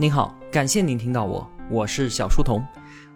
[0.00, 2.64] 您好，感谢您听到我，我是小书童。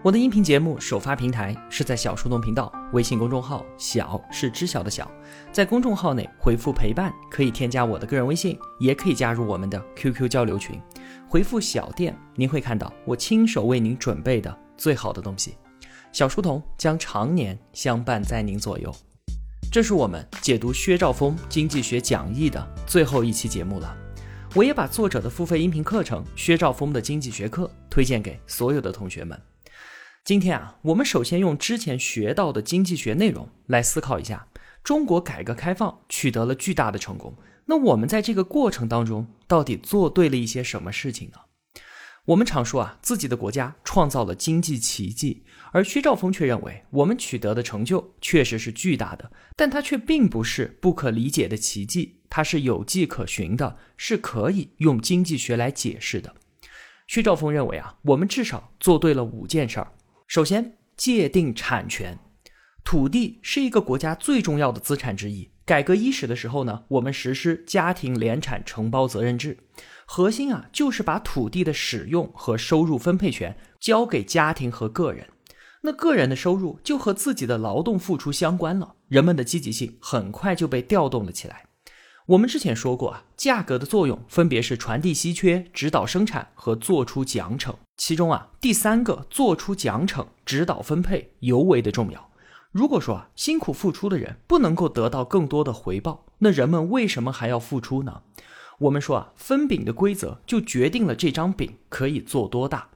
[0.03, 5.11] 我的音频节目首发平台是在小书童频道微信公众号，小是知晓的小，
[5.51, 10.79] 在公众号内回复陪伴，可以添加我的个人微信，也可以加入我们的 QQ 交流群。
[11.27, 15.57] 回复小店，您会看到我亲手为您准备的最好的东西。
[16.13, 18.95] 小书童将常年相伴在您左右。
[19.73, 24.04] 这是我们解读薛兆丰经济学讲义的最后一期节目了。
[24.57, 29.37] 我也把作者的付费音频课程《薛兆丰的经济学课》推荐给所有的同学们。
[30.25, 34.47] 今天啊，我们首先用之前学到的经济学内容来思考一下：
[34.85, 37.35] 中国改革开放取得了巨大的成功，
[37.67, 41.39] 那我们在这个过程当中到底做对了一些什么事情呢？
[42.27, 45.43] 我们常说啊，自己的国家创造了经济奇迹，
[45.73, 52.21] 而薛兆丰却认为我们取得的成就确实是巨大的，但它却并不是不可理解的奇迹。
[52.37, 56.35] 它是有迹可循的，是可以用经济学来解释的。
[57.07, 59.93] 薛兆丰认为啊，我们至少做对了五件事儿。
[60.27, 62.19] 首先，界定产权，
[62.83, 65.49] 土地是一个国家最重要的资产之一。
[65.65, 69.57] 改革伊始的时候呢，我们实施家庭联产承包责任制，
[70.05, 75.29] 核心啊就是把土地的使用和收入分配权交给家庭和个人。
[75.83, 81.67] 那个人的收入就和自己的劳动付出相关了，人们的积极性很快就被调动了起来。
[82.27, 87.75] 我们之前说过啊，价格的作用分别是传递稀缺、指导生产和做出奖惩。
[87.99, 92.31] 其中啊，第三个做出奖惩、指导分配尤为的重要。
[92.73, 98.23] 如果说啊，辛苦付出的人不能够得到更多的回报，那人们为什么还要付出呢？
[98.79, 102.89] 我们说啊，分饼的规则就决定了这张饼可以做多大。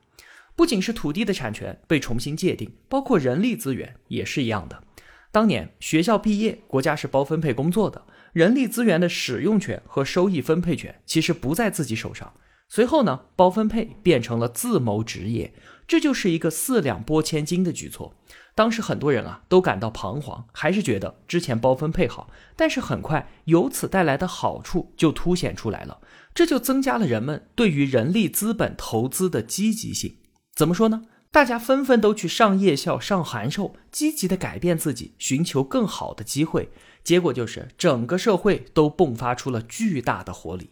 [0.57, 4.83] 不仅是土地的产权被重新界定，包括人力资源也是一样的。
[5.31, 8.03] 当年学校毕业，国家是包分配工作的。
[8.33, 12.33] 人力资源的使用权和收益分配权其实不在自己手上。
[12.69, 15.55] 随后呢，包分配变成了自谋职业，
[15.87, 18.15] 这就是一个四两拨千斤的举措。
[18.55, 22.31] 当时很多人啊都感到彷徨，还是觉得之前包分配好。
[22.57, 26.01] 但是很快由此带来的好处就凸显出来了，
[26.35, 30.17] 这就增加了人们对于人力资本投资的积极性。
[30.55, 31.05] 怎么说呢？
[31.39, 36.69] 大家纷纷都去上夜校、上函授，积极的改变自己，寻求更好的机会。
[37.05, 40.71] 结果就是整个社会都迸发出了巨大的活力。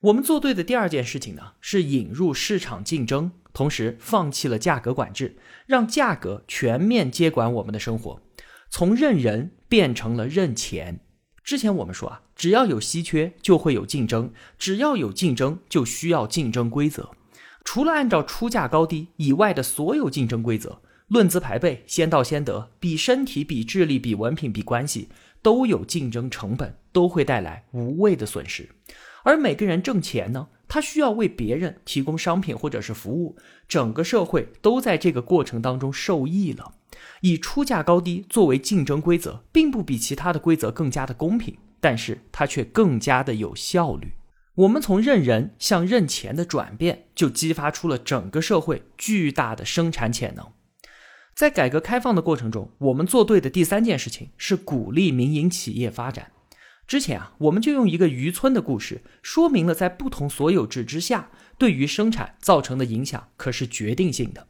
[0.00, 8.22] 我们做对的第二件事情呢，是引入市场竞争，同时放弃了价格管制，让价格全面接管我们的生活，
[8.70, 11.00] 从认人变成了认钱。
[11.44, 17.10] 之前我们说啊，只要有稀缺就会有竞争，只要有竞争就需要竞争规则。
[17.66, 25.08] 除了按照出价高低以外的所有竞争规则，论资排辈、先到先得、比身体、比智力、比文凭、比关系。
[25.42, 28.68] 都有竞争成本，都会带来无谓的损失。
[29.22, 33.36] 而每个人挣钱呢，他需要为别人提供商品或者是服务，
[33.68, 36.74] 整个社会都在这个过程当中受益了。
[37.20, 44.12] 以出价高低作为竞争规则，并不比其他的规则更加的公平，但是它却更加的有效率。
[44.56, 50.50] 我们从认人向认钱的转变，就激发出了整个社会巨大的生产潜能。
[51.34, 56.32] 在改革开放的过程中，我们做对的第三件事情是鼓励民营企业发展。
[56.86, 61.28] 之前啊，我们就用一个渔村的故事，说明了在不同所有制之下，
[61.58, 64.46] 对于生产造成的影响可是决定性的。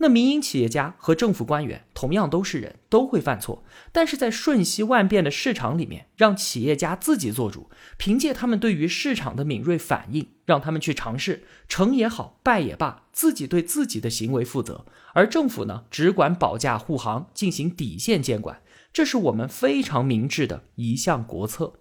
[0.00, 3.64] 那民营企业家和政府官员同样都是人，都会犯错。
[3.90, 14.86] 但是在瞬息万变的市场里面，让企业家自己做主，凭借他们对于市场的敏锐反应，让他们去尝试，成也好，败也罢，自己对自己的行为负责。
[15.14, 21.74] 而政府呢，只管保驾护航，进行底线监管，这是我们非常明智的一项国策。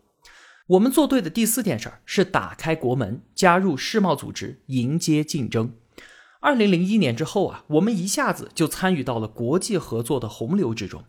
[0.69, 5.73] 我们做对的第四件事儿是打开国门，加入世贸组织，迎接竞争。
[6.39, 11.03] 二零零一年之后啊，我们一下子就参与到了国际合作的洪流之中。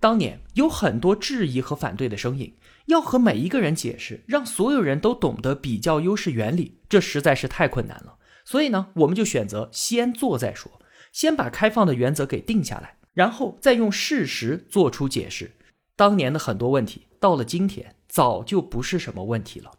[0.00, 8.16] 当年有很多质疑和反对的声音，要和每一个人解释，让所有人都懂得比较优势原理，这实在是太困难了。
[8.46, 10.80] 所以呢，我们就选择先做再说，
[11.12, 15.52] 先把开放的原则给定下来，然后再用事实做出解释。
[15.94, 19.70] 当年的很多问题，到了今天早就不是什么问题了。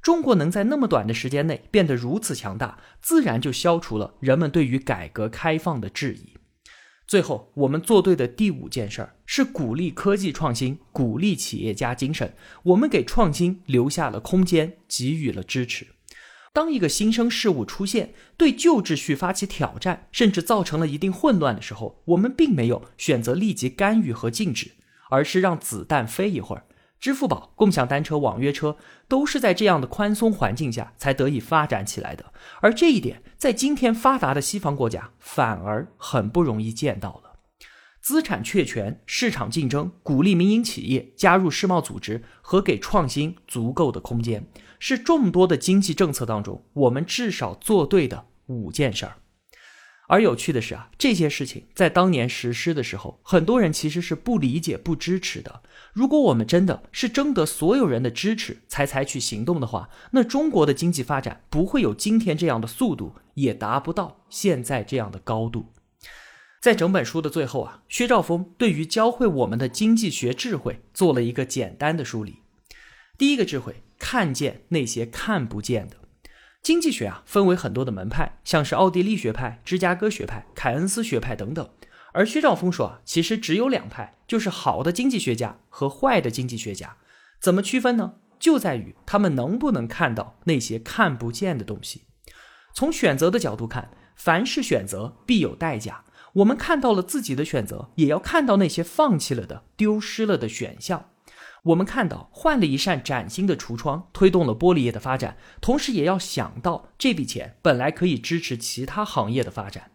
[0.00, 6.34] 中国能在那么短的时间内变得如此强大，自然就消除了人们对于改革开放的质疑。
[7.06, 12.34] 最后，我们做对的第五件事儿是鼓励科技创新，鼓励企业家精神。
[12.64, 15.86] 我们给创新留下了空间，给予了支持。
[16.52, 24.72] 当一个新生事物出现，对旧秩序发起挑战，甚至造成了一定混乱的时候，我们并没有选择立即干预和禁止，
[25.10, 26.64] 而是让子弹飞一会儿。
[27.00, 32.32] 支付宝、共享单车、网约车都是在这样的宽松环境下才得以发展起来的。
[32.60, 37.38] 而这一点，在今天发达的西方国家反而很不容易见到了。
[38.00, 44.48] 资产确权、市场竞争、鼓励民营企业加入世贸组织和给创新足够的空间，
[44.78, 49.16] 是众多的经济政策当中我们至少做对的五件事儿。
[50.08, 55.62] 而有趣的是啊，这些事情在当年实施的时候，很多人其实是不理解、不支持的。
[55.92, 65.66] 如果我们真的是征得所有人的支持才采取行动的话，那中国的经济发展不会有今天这样的速度，也达不到现在这样的高度。
[66.60, 72.38] 在整本书的最后啊，薛兆丰对于教会我们的经济学智慧做了一个简单的梳理。
[73.18, 75.96] 第一个智慧，看见那些看不见的。
[76.68, 81.66] 经济学啊，分为很多的门派，像是奥地利学派、芝加哥学派、凯恩斯学派等等。
[82.12, 86.98] 而薛兆丰说啊，其实只有两派，就是好的经济学家和坏的经济学家。
[87.40, 88.16] 怎么区分呢？
[88.38, 92.02] 就在于他们能不能看到那些看不见的东西。
[92.74, 96.04] 从选择的角度看，凡是选择必有代价。
[96.34, 101.08] 我们看到了自己的选择，也要看到那些放弃了的、丢失了的选项。
[101.64, 109.90] 我们看到换了一扇崭新的橱窗，推动了玻璃业的发展，同时也要想到这笔钱本来可以支持其他行业的发展。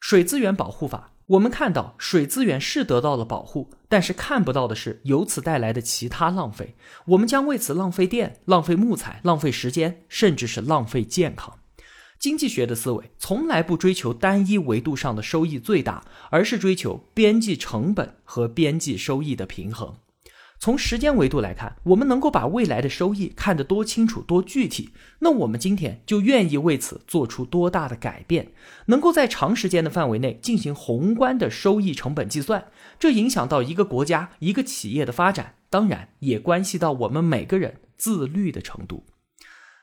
[0.00, 6.76] 水资源保护法，我们看到水资源是得到了保护，但是看不到的是由此带来的其他浪费。
[7.06, 11.58] 我们将为此浪费电、浪费木材、浪费时间，甚至是浪费健康。
[12.18, 19.96] 经济学的思维从来不追求单一维度上的收益最大，而是追求边际成本和边际收益的平衡。
[20.60, 24.90] 从时间维度来看，我们能够把未来的收益看得多清楚、多具体，
[25.20, 28.50] 那我们今天就愿意为此做出多大的改变。
[28.86, 32.66] 能够在长时间的范围内进行宏观的收益成本计算，
[32.98, 39.04] 这影响到一个国家、一个企业的发展，当然也关系到我们每个人自律的程度。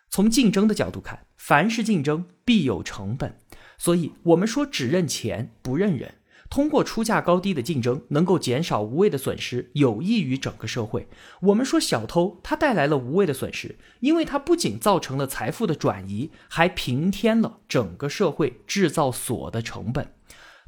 [0.09, 3.39] 从竞争的角度看，凡是竞争必有成本，
[3.77, 6.15] 所以我们说只认钱不认人。
[6.49, 11.07] 通过出价高低的竞争，能够减少无谓的损失，有益于整个社会。
[11.41, 20.11] 我们说小偷，他带来了无谓的损失，因为他不仅造成了财富的转移，还平添了整个社会制造所的成本。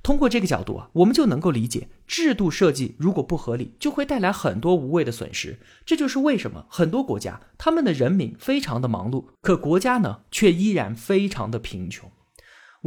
[0.04, 5.60] 通过这个角度啊，我们就能够理解，制度设计如果不合理，就会带来很多无谓的损失。
[5.86, 12.10] 这就是为什么很多国家他们的人民非常的忙碌，可国家呢却依然非常的贫穷。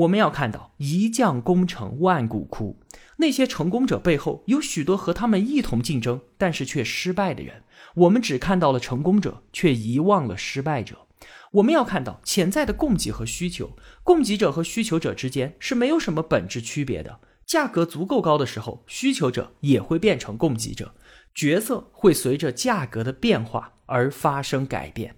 [0.01, 2.79] 我们要看到一将功成万骨枯，
[3.17, 7.65] 那些成功者背后有许多和他们一同竞争但是却失败的人。
[7.95, 11.07] 我们只看到了成功者，却遗忘了失败者。
[11.53, 17.21] 我们要看到潜在的供给和需求，供给者和需求者之间是没有什么本质区别的。
[17.45, 20.95] 价格足够高的时候，需求者也会变成供给者，
[21.35, 25.17] 角色会随着价格的变化而发生改变。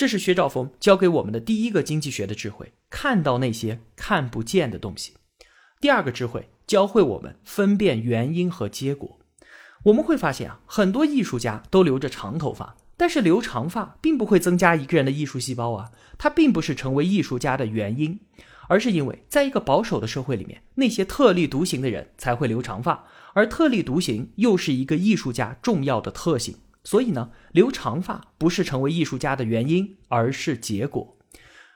[0.00, 5.12] 这是薛兆丰教给我们的第一个经济学的智慧：看到那些看不见的东西。
[5.78, 9.18] 第二个智慧教会我们分辨原因和结果。
[9.82, 18.20] 我们会发现啊，很多艺术家都留着长头发，但是留长发并不会增加一个人的艺术细胞啊，它并不是成为艺术家的原因，
[18.68, 23.04] 而是因为在一个保守的社会里面，那些特立独行的人才会留长发，
[23.34, 26.56] 而特立独行又是一个艺术家重要的特性。
[26.84, 31.16] 所以呢，留长发不是成为艺术家的原因，而是结果。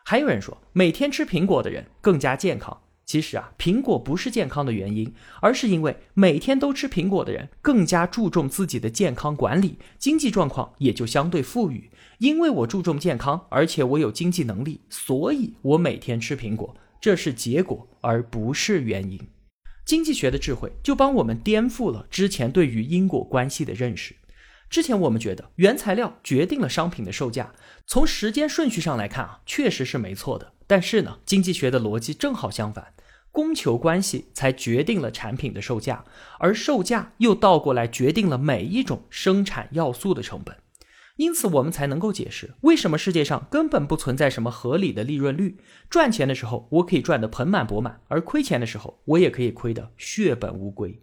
[0.04, 2.82] 还有人说，每天吃苹果的人更加健康。
[3.06, 11.90] 其实啊，苹果不是健康的原因，而是因为每天都吃苹果的人更加注重自己的健康管理，经济状况也就相对富裕。
[12.18, 19.20] 因为我注重健康，而且我有经济能力，所以我每天吃苹果，这是结果，而不是原因。
[19.84, 24.16] 经济学的智慧就帮我们颠覆了之前对于因果关系的认识。
[24.74, 27.54] 之前我们觉得原材料决定了商品的售价，
[27.86, 30.50] 从时间顺序上来看啊，确实是没错的。
[30.66, 32.92] 但是呢，经济学的逻辑正好相反，
[33.30, 36.04] 供求关系才决定了产品的售价，
[36.40, 40.56] 而售价又倒过来决定了每一种生产要素的成本。
[41.18, 45.56] 因此，我们才能够解释为什么世界上根本不存在什么合理的利润率。
[45.88, 51.00] 赚钱的时候我可以赚得盆满钵满，而亏钱的时候我也可以亏得血本无归。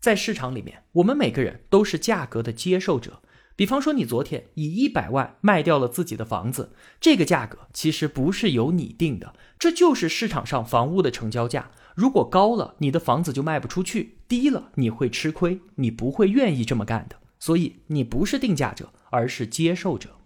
[0.00, 3.20] 在市场里面，我们每个人都是价格的接受者。
[3.54, 11.70] 比方说，你昨天以一百万卖掉了自己的房子，这个价格其实不是由你定的，这就是市场上房屋的成交价。
[11.94, 17.16] 如果高了，你的房子就卖不出去；低了，你会吃亏，你不会愿意这么干的。
[17.38, 20.16] 所以，你不是定价者，而是接受者。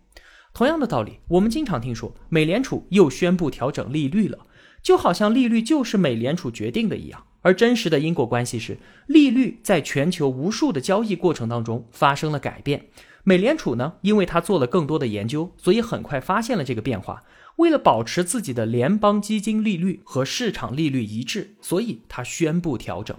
[0.52, 4.46] 同样的道理，我们经常听说美联储又宣布调整利率了，
[4.80, 7.26] 就好像利率就是美联储决定的一样。
[7.44, 12.86] 而真实的因果关系是，利率在全球无数的交易过程当中发生了改变。
[13.22, 17.22] 美联储呢，因为他做了更多的研究，所以很快发现了这个变化。
[17.56, 23.14] 为了保持自己的联邦基金利率和市场利率一致，所以他宣布调整。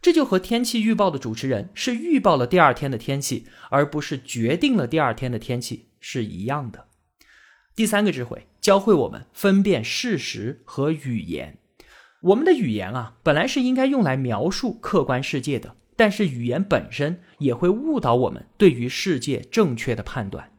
[0.00, 6.86] 这就和天气预报的主持人是预报了第二天的天气，而不是决定了第二天的天气是一样的。
[7.74, 11.58] 第三个智慧教会我们分辨事实和语言。
[12.24, 15.76] 我们的语言啊，本来是应该用来描述客观世界的。
[15.94, 20.50] 但是语言本身也会误导我们对于世界正确的判断。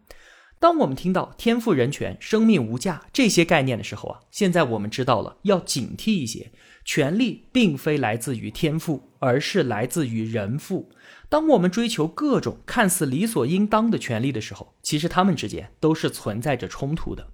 [0.59, 6.51] 当我们听到天赋人权、生命无价这些概念的时候啊，现在我们知道了要警惕一些。
[6.85, 10.91] 权利并非来自于天赋，而是来自于人赋。
[11.29, 17.27] 当我们追求各种看似理所应当的权利的时候，其实他们之间都是存在着冲突的。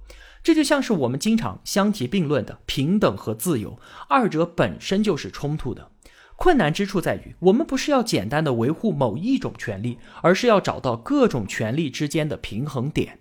[0.44, 3.80] 这就像是我们经常相提并论的平等和自由，
[4.10, 5.92] 二者本身就是冲突的。
[6.36, 13.20] 困难之处在于，我们不是要简单的维护某一种权利，而是要找到各种权利之间的平衡点。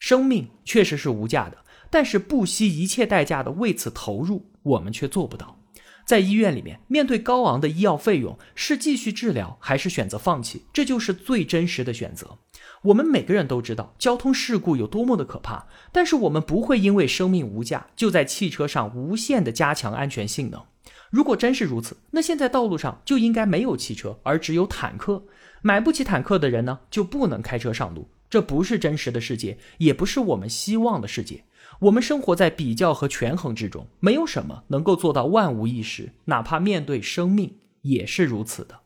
[0.00, 1.58] 生命确实是无价的，
[1.90, 5.60] 但是不惜一切代价的为此投入，我们却做不到。
[6.04, 12.38] 在医院里面，面对高昂的医药费用，是继续治疗还是选择放弃，这就是最真实的选择。
[12.82, 20.62] 我们每个人都知道交通事故有多么的可怕，但是我们不会因为生命无价，就在汽车上无限的加强安全性能。
[21.10, 25.24] 如果真是如此，那现在道路上就应该没有汽车，而只有坦克。
[25.62, 28.08] 买不起坦克的人呢，就不能开车上路。
[28.28, 31.44] 这不是真实的世界，也不是我们希望的世界。
[31.80, 38.80] 我们生活在比较和权衡之中，没有什么能够做到万无一失，哪怕面对生命也是如此的。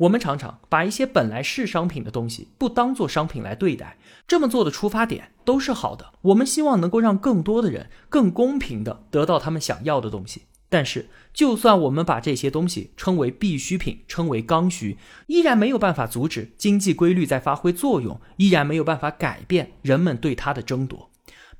[0.00, 6.12] 我们常常把一些本来是商品的东西不当做商品来对待，这么做的出发点都是好的。
[6.22, 10.44] 我们希望能够让更多的人更公平的得到他们想要的东西。
[10.70, 21.10] 但是，就算我们把这些东西称为必需品，称为刚需，依然没有办法阻止经济规律在发挥作用，依然没有办法改变人们对它的争夺。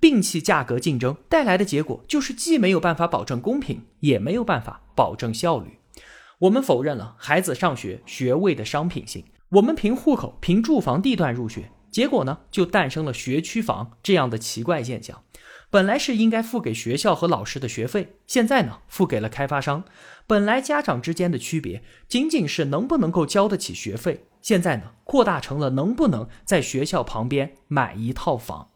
[0.00, 5.79] 摒弃价格竞争带来的结果，就是既没有办法保证公平，也没有办法保证效率。
[6.40, 15.23] 我们否认了孩子上学学位的商品性，我们凭户口、凭住房地段入学，结果呢，就诞生了学区房这样的奇怪现象。
[15.68, 19.85] 本来是应该付给学校和老师的学费，现在呢付给了开发商。
[20.26, 28.70] 本来家长之间的区别仅仅是能不能够交得起学费，现在呢扩大成了能不能在学校旁边买一套房。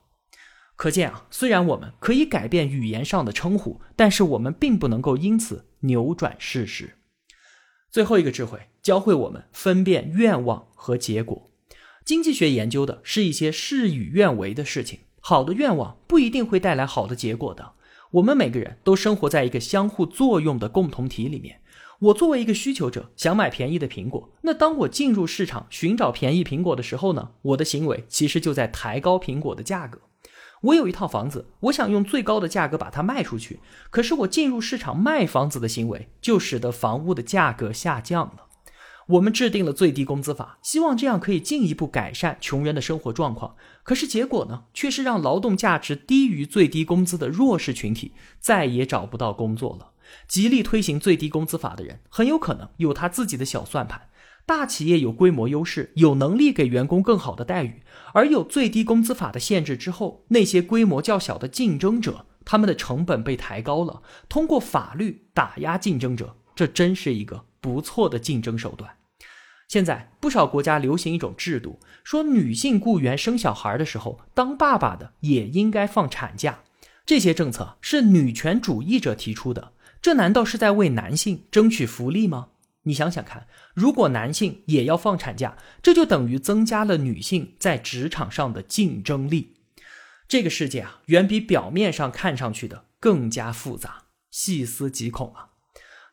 [0.77, 6.99] 可见啊，虽然我们可以改变语言上的称呼，但是我们并不能够因此扭转事实。
[7.95, 11.49] 最后一个智慧教会我们分辨愿望和结果。
[12.05, 14.99] 经济学研究的是一些事与愿违的事情。
[15.21, 17.75] 好的愿望不一定会带来好的结果的。
[18.11, 21.61] 我们每个人都生活在一个相互作用的共同体里面。
[22.01, 24.33] 我作为一个需求者，想买便宜的苹果。
[24.43, 27.31] 那当我进入市场寻找便宜苹果的时候呢？
[27.43, 30.01] 我的行为其实就在抬高苹果的价格。
[30.65, 33.61] 我有一套房子，我想用最高的价格把它卖出去。
[33.91, 38.47] 可是我进入市场卖房子的行为，就使得房屋的价格下降了。
[39.09, 43.57] 我们制定了最低工资法，希望这样可以进一步改善穷人的生活状况。
[43.83, 49.91] 可是结果呢，却是让劳动价值低于最低工资的弱势群体再也找不到工作了。
[50.27, 54.09] 极力推行最低工资法的人，很有可能有他自己的小算盘。
[54.47, 57.83] 大企业有规模优势，有能力给员工更好的待遇，
[58.13, 64.03] 而有最低工资法的限制之后，那些规模较小的竞争者，他们的成本被抬高了。
[64.29, 67.47] 通过法律打压竞争者，这真是一个。
[67.65, 68.99] 不错的竞争手段。
[69.69, 76.59] 现在不少国家流行一种制度，说女性雇员生小孩的时候，当爸爸的也应该放产假。
[77.07, 79.73] 这些政策是女权主义者提出的，
[80.03, 82.49] 这难道是在为男性争取福利吗？
[82.85, 89.57] 你想想看，如果男性也要放产假，这就等于增加了女性在职场上的竞争力。
[90.27, 95.51] 这个世界啊，远比表面上看上去的更加复杂，细思极恐啊！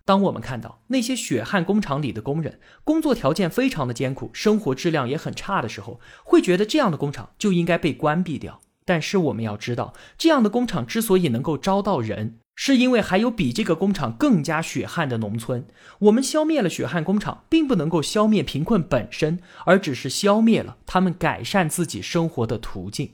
[0.04, 8.60] 当我们看到那些血汗工厂里的工人工作条件非常的艰苦，生活质量也很差的时候，会觉得这样的工厂就应该被关闭掉。
[8.84, 15.66] 但是我们要知道，这样的工厂之所以能够招到人，是因为还有比这个工厂更加血汗的农村。
[16.00, 23.14] 我们消灭了血汗工厂，并不能够消灭贫困本身，而只是消灭了他们改善自己生活的途径。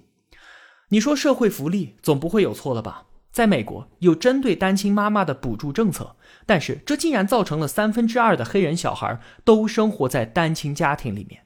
[0.89, 3.03] 你说社会福利总不会有错了吧？
[3.31, 6.15] 在美国有针对单亲妈妈的补助政策，
[6.45, 11.41] 但是这竟然造成了三分之二的黑人小孩都生活在单亲家庭里面。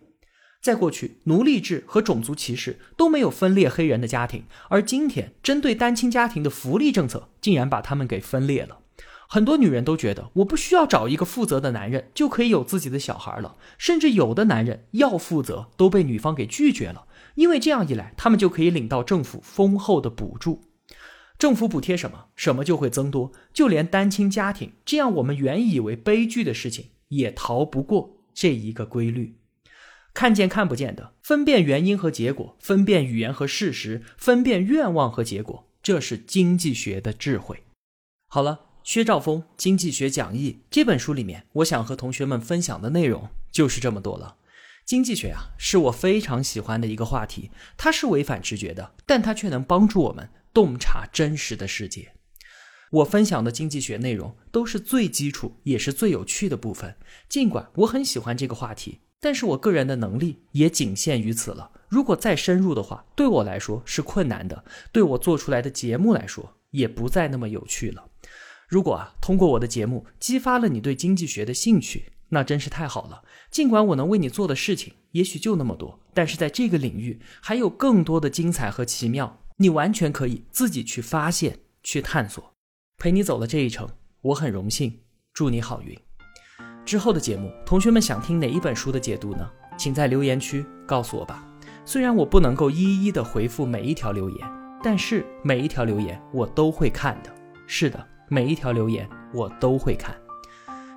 [0.62, 8.78] 在过去，奴隶制和种族歧视都没有分裂黑人的家庭，而今天针对单亲家庭的福利政策竟然把他们给分裂了。
[9.28, 20.62] 很多女人都觉得我不需要找一个负责的男人就可以有自己的小孩了，甚至有的男人要负责都被女方给拒绝了，因为这样一来，他们就可以领到政府丰厚的补助。
[21.40, 29.38] 政府补贴什么，什么就会增多，就连单亲家庭这样我们原以为悲剧的事情，也逃不过这一个规律。
[30.14, 37.64] 看见看不见的，分辨原因和结果，分辨语言和事实，分辨愿望和结果，这是经济学的智慧。
[38.28, 38.68] 好了。
[38.84, 44.38] 薛兆丰《经济学讲义》这本书里面，我想和同学们分享的内容就是这么多了。
[44.88, 52.14] 经济学啊，是我非常喜欢的一个话题，它是违反直觉的，但它却能帮助我们洞察真实的世界。
[52.90, 56.96] 我分享的经济学内容都是最基础也是最有趣的部分。
[57.30, 61.72] 尽管我很喜欢这个话题，但是我个人的能力也仅限于此了。
[61.88, 68.10] 如果再深入的话，对我来说是困难的，对我做出来的节目来说也不再那么有趣了。
[68.68, 73.24] 如果啊，通过我的节目激发了你对经济学的兴趣，那真是太好了。
[73.52, 82.54] 尽管我能为你做的事情也许就那么多，但是在这个领域还有更多的精彩和奇妙，你完全可以自己去发现、去探索。
[82.98, 83.90] 陪你走了这一程，
[84.22, 85.02] 我很荣幸，
[85.34, 86.00] 祝你好运。
[86.86, 89.50] 之后的节目，同学们想听哪一本书的解读呢？
[89.78, 91.46] 请在留言区告诉我吧。
[91.86, 94.48] 虽然我不能够一一的回复每一条留言，
[94.84, 97.30] 但是每一条留言我都会看的。
[97.68, 98.08] 是的。
[98.34, 100.16] 每一条留言我都会看，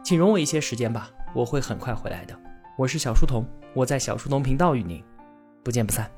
[0.04, 2.40] 请容我一些时间吧，我会很快回来的。
[2.78, 5.02] 我是小书童，我在小书童频道与您
[5.64, 6.08] 不见不散。